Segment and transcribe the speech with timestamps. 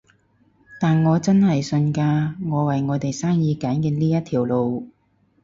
[0.79, 4.89] 但我真係信㗎，我為我哋生意揀嘅呢一條路